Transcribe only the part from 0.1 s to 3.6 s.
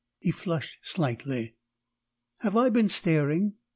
He flushed slightly. "Have I been staring?